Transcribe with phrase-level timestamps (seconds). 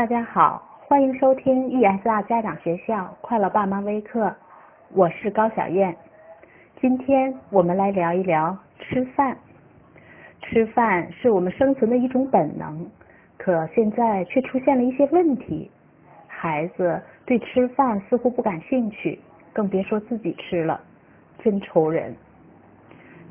[0.00, 4.34] 大家好，欢迎收听 ESR 家长学校快乐爸妈微课，
[4.94, 5.94] 我是高小燕。
[6.80, 9.36] 今天我们来聊一聊吃饭。
[10.40, 12.90] 吃饭是我们生存的一种本能，
[13.36, 15.70] 可现在却出现了一些问题。
[16.26, 19.20] 孩子对吃饭似乎不感兴趣，
[19.52, 20.80] 更别说自己吃了，
[21.40, 22.16] 真愁人。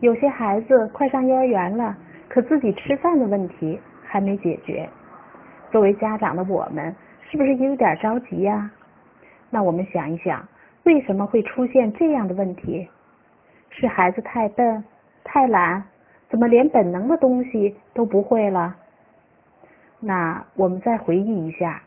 [0.02, 1.98] 有些孩子快上幼儿园了，
[2.28, 4.88] 可自己吃饭的问题还没解决。
[5.72, 6.96] 作为家长的我们，
[7.30, 8.70] 是不是也有点着急呀？
[9.50, 10.48] 那我们想一想，
[10.84, 12.88] 为什么会出现这样的问题？
[13.70, 14.84] 是孩子太笨、
[15.24, 15.84] 太懒，
[16.30, 18.76] 怎么连本能的东西都不会了？
[20.00, 21.82] 那我们再回忆一下，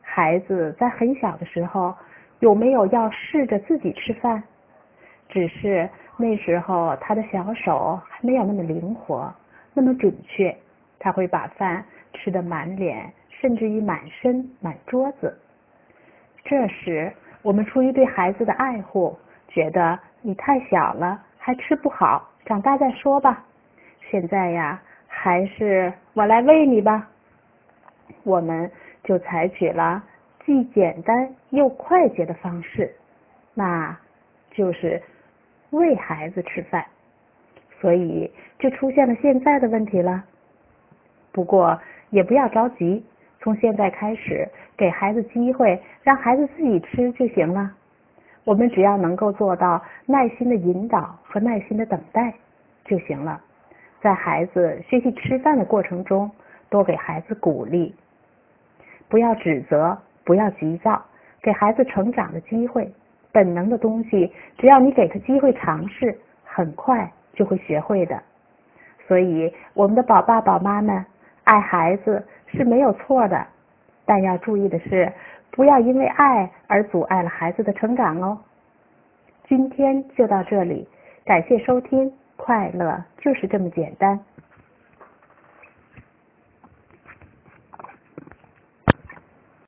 [0.00, 1.94] 孩子在很小的时候，
[2.38, 4.42] 有没有要试着自己吃饭？
[5.28, 9.32] 只是那时候他的小手还没有那么灵活，
[9.74, 10.56] 那么准确，
[10.98, 11.84] 他会把饭。
[12.22, 15.34] 吃的满脸，甚至于满身、满桌子。
[16.44, 19.18] 这时，我们出于对孩子的爱护，
[19.48, 23.42] 觉得你太小了，还吃不好，长大再说吧。
[24.10, 27.08] 现在呀，还是我来喂你吧。
[28.22, 28.70] 我们
[29.04, 30.02] 就采取了
[30.44, 32.92] 既简单又快捷的方式，
[33.54, 33.96] 那
[34.50, 35.00] 就是
[35.70, 36.84] 喂孩子吃饭。
[37.80, 40.22] 所以，就出现了现在的问题了。
[41.32, 41.80] 不过，
[42.10, 43.04] 也不要着急，
[43.40, 47.72] 从现在开始给孩子机会，让孩子自己吃就行了。
[48.44, 52.32] 我们只要能够做到耐心的引导和耐心的等待
[52.84, 53.40] 就行了。
[54.00, 56.30] 在孩子学习吃饭的过程中，
[56.68, 57.94] 多给孩子鼓励，
[59.08, 61.02] 不要指责，不要急躁，
[61.42, 62.90] 给孩子成长的机会。
[63.30, 68.20] 本能的东西，只要你给他机会尝试，很快就会学会的。
[69.06, 71.04] 所以，我们的宝爸宝妈们。
[71.50, 73.44] 爱孩子是没有错的，
[74.04, 75.12] 但要注意的是，
[75.50, 78.38] 不要因为爱而阻碍了孩子的成长哦。
[79.48, 80.86] 今天就到这里，
[81.24, 84.16] 感谢收听，快乐就是这么简单。